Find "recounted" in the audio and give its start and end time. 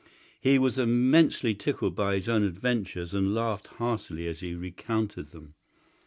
4.55-5.29